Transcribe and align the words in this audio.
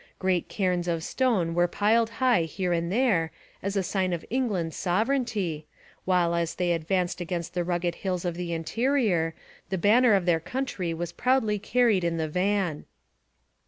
Great 0.17 0.49
cairns 0.49 0.87
of 0.87 1.03
stone 1.03 1.53
were 1.53 1.67
piled 1.67 2.09
high 2.09 2.41
here 2.41 2.73
and 2.73 2.91
there, 2.91 3.31
as 3.61 3.77
a 3.77 3.83
sign 3.83 4.13
of 4.13 4.25
England's 4.31 4.75
sovereignty, 4.75 5.67
while 6.05 6.33
as 6.33 6.55
they 6.55 6.71
advanced 6.71 7.21
against 7.21 7.53
the 7.53 7.63
rugged 7.63 7.93
hills 7.93 8.25
of 8.25 8.33
the 8.33 8.51
interior, 8.51 9.35
the 9.69 9.77
banner 9.77 10.15
of 10.15 10.25
their 10.25 10.39
country 10.39 10.91
was 10.91 11.11
proudly 11.11 11.59
carried 11.59 12.03
in 12.03 12.17
the 12.17 12.27
van. 12.27 12.85